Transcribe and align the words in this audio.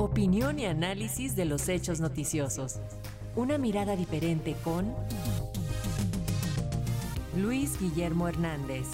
Opinión 0.00 0.58
y 0.58 0.64
análisis 0.64 1.36
de 1.36 1.44
los 1.44 1.68
hechos 1.68 2.00
noticiosos. 2.00 2.80
Una 3.36 3.58
mirada 3.58 3.96
diferente 3.96 4.56
con 4.64 4.94
Luis 7.36 7.78
Guillermo 7.78 8.26
Hernández. 8.26 8.86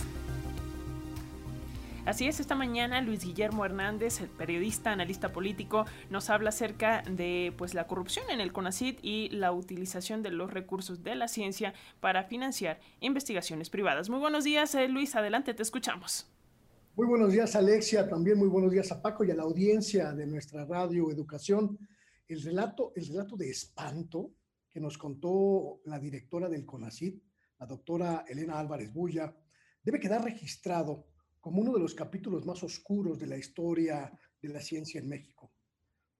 Así 2.06 2.26
es, 2.26 2.40
esta 2.40 2.56
mañana 2.56 3.00
Luis 3.02 3.24
Guillermo 3.24 3.64
Hernández, 3.64 4.20
el 4.20 4.30
periodista, 4.30 4.90
analista 4.90 5.32
político, 5.32 5.84
nos 6.10 6.28
habla 6.28 6.48
acerca 6.48 7.02
de 7.08 7.54
pues 7.56 7.74
la 7.74 7.86
corrupción 7.86 8.24
en 8.28 8.40
el 8.40 8.52
CONACID 8.52 8.98
y 9.00 9.28
la 9.28 9.52
utilización 9.52 10.24
de 10.24 10.32
los 10.32 10.52
recursos 10.52 11.04
de 11.04 11.14
la 11.14 11.28
ciencia 11.28 11.72
para 12.00 12.24
financiar 12.24 12.80
investigaciones 12.98 13.70
privadas. 13.70 14.08
Muy 14.08 14.18
buenos 14.18 14.42
días, 14.42 14.74
eh, 14.74 14.88
Luis, 14.88 15.14
adelante, 15.14 15.54
te 15.54 15.62
escuchamos. 15.62 16.26
Muy 16.96 17.06
buenos 17.08 17.30
días, 17.30 17.54
Alexia, 17.54 18.08
también 18.08 18.38
muy 18.38 18.48
buenos 18.48 18.72
días 18.72 18.90
a 18.90 19.02
Paco 19.02 19.22
y 19.22 19.30
a 19.30 19.34
la 19.34 19.42
audiencia 19.42 20.14
de 20.14 20.26
nuestra 20.26 20.64
radio 20.64 21.10
Educación. 21.10 21.78
El 22.26 22.40
relato, 22.40 22.94
el 22.96 23.06
relato 23.06 23.36
de 23.36 23.50
espanto 23.50 24.32
que 24.70 24.80
nos 24.80 24.96
contó 24.96 25.82
la 25.84 25.98
directora 25.98 26.48
del 26.48 26.64
CONACID, 26.64 27.18
la 27.58 27.66
doctora 27.66 28.24
Elena 28.26 28.58
Álvarez 28.58 28.90
Bulla, 28.94 29.36
debe 29.84 30.00
quedar 30.00 30.24
registrado 30.24 31.08
como 31.38 31.60
uno 31.60 31.74
de 31.74 31.80
los 31.80 31.94
capítulos 31.94 32.46
más 32.46 32.62
oscuros 32.62 33.18
de 33.18 33.26
la 33.26 33.36
historia 33.36 34.10
de 34.40 34.48
la 34.48 34.62
ciencia 34.62 34.98
en 34.98 35.10
México. 35.10 35.52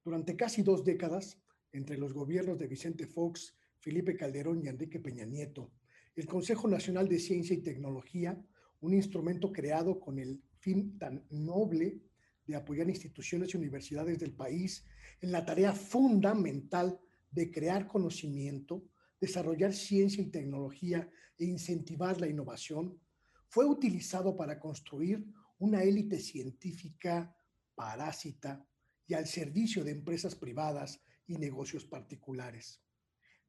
Durante 0.03 0.35
casi 0.35 0.61
dos 0.61 0.85
décadas, 0.85 1.41
entre 1.71 1.97
los 1.97 2.13
gobiernos 2.13 2.59
de 2.59 2.67
Vicente 2.67 3.07
Fox, 3.07 3.57
Felipe 3.79 4.15
Calderón 4.15 4.63
y 4.63 4.67
Enrique 4.67 4.99
Peña 4.99 5.25
Nieto, 5.25 5.71
el 6.15 6.27
Consejo 6.27 6.67
Nacional 6.67 7.09
de 7.09 7.17
Ciencia 7.17 7.55
y 7.55 7.63
Tecnología, 7.63 8.39
un 8.81 8.93
instrumento 8.93 9.51
creado 9.51 9.99
con 9.99 10.19
el 10.19 10.39
fin 10.59 10.97
tan 10.97 11.25
noble 11.29 12.01
de 12.45 12.55
apoyar 12.55 12.89
instituciones 12.89 13.53
y 13.53 13.57
universidades 13.57 14.19
del 14.19 14.33
país 14.33 14.85
en 15.21 15.31
la 15.31 15.45
tarea 15.45 15.73
fundamental 15.73 16.99
de 17.31 17.51
crear 17.51 17.87
conocimiento, 17.87 18.87
desarrollar 19.19 19.73
ciencia 19.73 20.23
y 20.23 20.27
tecnología 20.27 21.09
e 21.37 21.45
incentivar 21.45 22.19
la 22.19 22.27
innovación, 22.27 22.99
fue 23.47 23.65
utilizado 23.65 24.35
para 24.35 24.59
construir 24.59 25.25
una 25.59 25.83
élite 25.83 26.19
científica 26.19 27.35
parásita 27.75 28.65
y 29.07 29.13
al 29.13 29.25
servicio 29.25 29.83
de 29.83 29.91
empresas 29.91 30.35
privadas 30.35 31.01
y 31.27 31.37
negocios 31.37 31.85
particulares. 31.85 32.81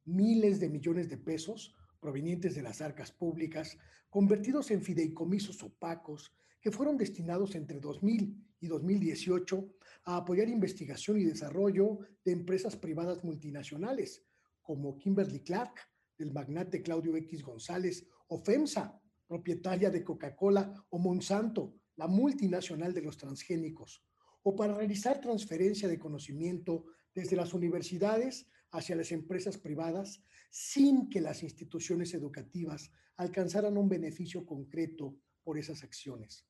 Miles 0.05 0.59
de 0.59 0.69
millones 0.69 1.09
de 1.09 1.17
pesos 1.17 1.75
provenientes 1.99 2.55
de 2.55 2.61
las 2.61 2.81
arcas 2.81 3.11
públicas, 3.11 3.77
convertidos 4.09 4.71
en 4.71 4.81
fideicomisos 4.81 5.61
opacos 5.63 6.33
que 6.61 6.71
fueron 6.71 6.97
destinados 6.97 7.55
entre 7.55 7.79
2000 7.79 8.49
y 8.61 8.67
2018 8.67 9.69
a 10.05 10.17
apoyar 10.17 10.49
investigación 10.49 11.19
y 11.19 11.25
desarrollo 11.25 11.99
de 12.23 12.31
empresas 12.31 12.75
privadas 12.75 13.23
multinacionales, 13.23 14.23
como 14.61 14.97
Kimberly 14.97 15.41
Clark, 15.41 15.75
del 16.17 16.33
magnate 16.33 16.81
Claudio 16.81 17.15
X 17.15 17.43
González, 17.43 18.05
o 18.27 18.37
FEMSA, 18.37 19.01
propietaria 19.27 19.89
de 19.89 20.03
Coca-Cola, 20.03 20.85
o 20.89 20.99
Monsanto, 20.99 21.75
la 21.95 22.07
multinacional 22.07 22.93
de 22.93 23.01
los 23.01 23.17
transgénicos, 23.17 24.03
o 24.43 24.55
para 24.55 24.73
realizar 24.73 25.21
transferencia 25.21 25.87
de 25.87 25.99
conocimiento 25.99 26.85
desde 27.19 27.35
las 27.35 27.53
universidades 27.53 28.47
hacia 28.71 28.95
las 28.95 29.11
empresas 29.11 29.57
privadas 29.57 30.23
sin 30.49 31.09
que 31.09 31.19
las 31.19 31.43
instituciones 31.43 32.13
educativas 32.13 32.91
alcanzaran 33.17 33.77
un 33.77 33.89
beneficio 33.89 34.45
concreto 34.45 35.17
por 35.43 35.57
esas 35.57 35.83
acciones. 35.83 36.45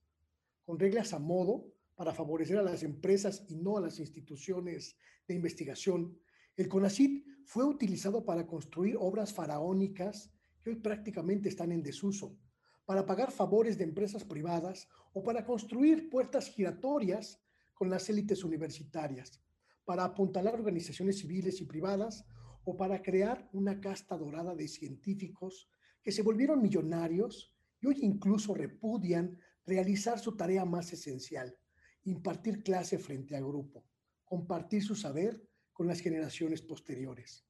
Con 0.63 0.77
reglas 0.77 1.13
a 1.13 1.19
modo 1.19 1.73
para 1.95 2.13
favorecer 2.13 2.59
a 2.59 2.63
las 2.63 2.83
empresas 2.83 3.45
y 3.49 3.55
no 3.55 3.77
a 3.77 3.81
las 3.81 3.99
instituciones 3.99 4.95
de 5.27 5.33
investigación, 5.33 6.19
el 6.55 6.67
CONACIT 6.67 7.25
fue 7.45 7.65
utilizado 7.65 8.23
para 8.23 8.45
construir 8.45 8.95
obras 8.99 9.33
faraónicas 9.33 10.31
que 10.61 10.69
hoy 10.69 10.75
prácticamente 10.75 11.49
están 11.49 11.71
en 11.71 11.81
desuso, 11.81 12.37
para 12.85 13.07
pagar 13.07 13.31
favores 13.31 13.75
de 13.75 13.85
empresas 13.85 14.23
privadas 14.23 14.87
o 15.13 15.23
para 15.23 15.43
construir 15.43 16.11
puertas 16.11 16.49
giratorias 16.49 17.41
con 17.73 17.89
las 17.89 18.07
élites 18.09 18.43
universitarias, 18.43 19.41
para 19.89 20.03
apuntalar 20.03 20.53
organizaciones 20.53 21.17
civiles 21.17 21.61
y 21.61 21.65
privadas 21.65 22.23
o 22.63 22.77
para 22.77 23.01
crear 23.01 23.49
una 23.53 23.81
casta 23.81 24.15
dorada 24.15 24.53
de 24.53 24.67
científicos 24.67 25.67
que 26.03 26.11
se 26.11 26.21
volvieron 26.21 26.61
millonarios 26.61 27.55
y 27.81 27.87
hoy 27.87 27.97
incluso 28.03 28.53
repudian 28.53 29.39
realizar 29.65 30.19
su 30.19 30.37
tarea 30.37 30.63
más 30.63 30.93
esencial, 30.93 31.57
impartir 32.03 32.61
clase 32.61 32.99
frente 32.99 33.35
a 33.35 33.39
grupo, 33.39 33.83
compartir 34.25 34.83
su 34.83 34.93
saber 34.93 35.43
con 35.73 35.87
las 35.87 36.01
generaciones 36.01 36.61
posteriores. 36.61 37.47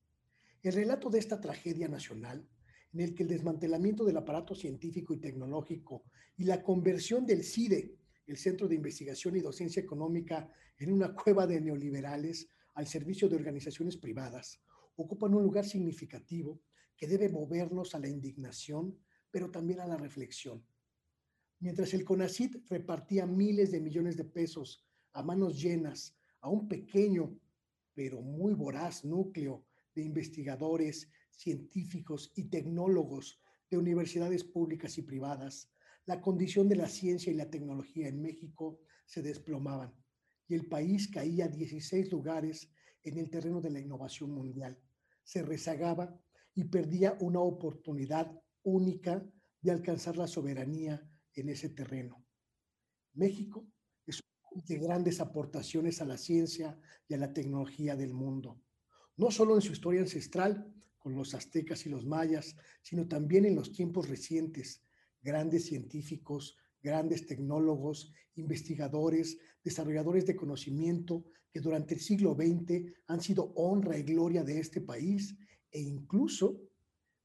El 0.64 0.72
relato 0.72 1.10
de 1.10 1.20
esta 1.20 1.42
tragedia 1.42 1.90
nacional 1.90 2.48
en 2.94 3.02
el 3.02 3.16
que 3.16 3.24
el 3.24 3.30
desmantelamiento 3.30 4.06
del 4.06 4.16
aparato 4.16 4.56
científico 4.56 5.14
y 5.14 5.20
tecnológico 5.20 6.06
y 6.38 6.46
la 6.46 6.64
conversión 6.64 7.26
del 7.26 7.44
CIDE, 7.44 7.98
el 8.30 8.38
Centro 8.38 8.68
de 8.68 8.76
Investigación 8.76 9.36
y 9.36 9.42
Docencia 9.42 9.82
Económica, 9.82 10.48
en 10.78 10.94
una 10.94 11.16
cueva 11.16 11.48
de 11.48 11.60
neoliberales 11.60 12.48
al 12.76 12.86
servicio 12.86 13.28
de 13.28 13.36
organizaciones 13.36 13.98
privadas, 13.98 14.62
ocupan 14.96 15.34
un 15.34 15.42
lugar 15.42 15.66
significativo 15.66 16.62
que 16.96 17.08
debe 17.08 17.30
movernos 17.30 17.96
a 17.96 18.00
la 18.00 18.08
indignación, 18.08 18.96
pero 19.32 19.50
también 19.50 19.80
a 19.80 19.88
la 19.88 19.98
reflexión. 19.98 20.64
Mientras 21.60 21.94
el 21.96 22.06
CONACIT 22.06 22.70
repartía 22.70 23.26
miles 23.26 23.72
de 23.72 23.82
millones 23.82 24.16
de 24.16 24.26
pesos 24.26 24.86
a 25.14 25.24
manos 25.24 25.60
llenas 25.60 26.16
a 26.42 26.50
un 26.50 26.68
pequeño, 26.68 27.36
pero 27.96 28.22
muy 28.22 28.54
voraz 28.54 29.04
núcleo 29.04 29.66
de 29.96 30.04
investigadores, 30.04 31.10
científicos 31.32 32.32
y 32.36 32.44
tecnólogos 32.44 33.42
de 33.72 33.78
universidades 33.78 34.44
públicas 34.44 35.00
y 35.00 35.02
privadas, 35.02 35.72
la 36.10 36.22
condición 36.22 36.68
de 36.68 36.76
la 36.76 36.88
ciencia 36.88 37.32
y 37.32 37.36
la 37.36 37.52
tecnología 37.52 38.08
en 38.08 38.20
México 38.20 38.82
se 39.06 39.22
desplomaban 39.22 39.94
y 40.48 40.56
el 40.56 40.66
país 40.66 41.08
caía 41.08 41.48
16 41.48 42.12
lugares 42.12 42.74
en 43.04 43.20
el 43.20 43.30
terreno 43.30 43.62
de 43.62 43.70
la 43.70 43.80
innovación 43.80 44.32
mundial. 44.32 44.82
Se 45.24 45.44
rezagaba 45.44 46.20
y 46.56 46.64
perdía 46.64 47.16
una 47.22 47.42
oportunidad 47.42 48.28
única 48.64 49.24
de 49.62 49.70
alcanzar 49.70 50.18
la 50.18 50.26
soberanía 50.26 51.08
en 51.36 51.50
ese 51.50 51.70
terreno. 51.70 52.26
México 53.14 53.68
es 54.08 54.20
un 54.52 54.64
de 54.66 54.80
grandes 54.80 55.20
aportaciones 55.20 56.02
a 56.02 56.06
la 56.06 56.18
ciencia 56.18 56.76
y 57.08 57.14
a 57.14 57.18
la 57.18 57.32
tecnología 57.32 57.96
del 57.96 58.16
mundo 58.16 58.60
no 59.20 59.32
solo 59.32 59.56
en 59.56 59.62
su 59.62 59.74
historia 59.74 60.00
ancestral 60.00 60.74
con 60.98 61.14
los 61.14 61.34
aztecas 61.34 61.86
y 61.86 61.90
los 61.90 62.06
mayas, 62.06 62.56
sino 62.82 63.06
también 63.06 63.44
en 63.44 63.54
los 63.54 63.74
tiempos 63.74 64.08
recientes, 64.08 64.82
grandes 65.22 65.66
científicos, 65.66 66.58
grandes 66.82 67.26
tecnólogos, 67.26 68.14
investigadores, 68.36 69.38
desarrolladores 69.64 70.26
de 70.26 70.36
conocimiento 70.36 71.26
que 71.52 71.60
durante 71.60 71.96
el 71.96 72.00
siglo 72.00 72.36
XX 72.36 72.94
han 73.08 73.22
sido 73.22 73.52
honra 73.56 73.98
y 73.98 74.04
gloria 74.04 74.44
de 74.44 74.60
este 74.60 74.82
país 74.82 75.36
e 75.72 75.82
incluso 75.82 76.62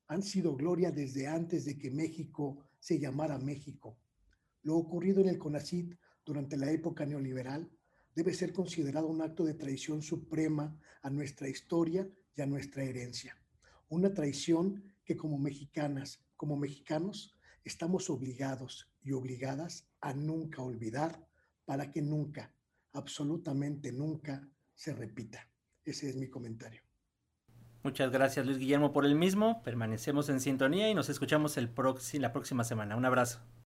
han 0.07 0.23
sido 0.23 0.57
gloria 0.57 0.91
desde 0.91 1.27
antes 1.27 1.65
de 1.65 1.79
que 1.79 1.91
México 1.91 2.67
se 2.79 2.99
llamara 2.99 3.39
México. 3.39 3.99
Lo 4.63 4.77
ocurrido 4.77 5.21
en 5.21 5.29
el 5.29 5.39
CONACIT 5.39 5.95
durante 6.25 6.57
la 6.57 6.71
época 6.71 7.07
neoliberal 7.07 7.71
debe 8.15 8.33
ser 8.33 8.53
considerado 8.53 9.09
un 9.09 9.21
acto 9.23 9.45
de 9.45 9.55
traición 9.55 10.03
suprema 10.03 10.79
a 11.03 11.11
nuestra 11.11 11.49
historia 11.49 12.09
y 12.37 12.43
a 12.43 12.47
nuestra 12.47 12.85
herencia. 12.85 13.37
Una 13.89 14.13
traición 14.13 14.83
que 15.05 15.17
como 15.17 15.39
mexicanas, 15.39 16.25
como 16.37 16.57
mexicanos, 16.57 17.37
estamos 17.65 18.11
obligados 18.11 18.89
y 19.03 19.13
obligadas 19.13 19.89
a 20.01 20.13
nunca 20.13 20.63
olvidar 20.63 21.27
para 21.65 21.91
que 21.91 22.03
nunca, 22.03 22.53
absolutamente 22.93 23.91
nunca, 23.93 24.47
se 24.75 24.93
repita. 24.93 25.49
Ese 25.85 26.11
es 26.11 26.17
mi 26.17 26.29
comentario. 26.29 26.83
Muchas 27.83 28.11
gracias 28.11 28.47
Luis 28.47 28.59
Guillermo 28.59 28.93
por 28.93 29.05
el 29.05 29.15
mismo. 29.15 29.63
Permanecemos 29.63 30.29
en 30.31 30.41
sintonía 30.41 30.89
y 30.89 30.95
nos 30.95 31.11
escuchamos 31.11 31.57
el 31.59 31.71
la 32.19 32.33
próxima 32.33 32.65
semana. 32.65 32.97
Un 32.97 33.05
abrazo. 33.05 33.41